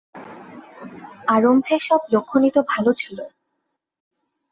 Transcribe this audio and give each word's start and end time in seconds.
আরম্ভে 1.27 1.75
সব 1.87 2.01
লক্ষণই 2.13 2.51
তো 2.51 2.61
ভালো 2.71 2.91
ছিল। 2.93 3.17